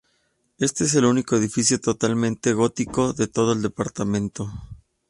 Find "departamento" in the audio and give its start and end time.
3.61-4.51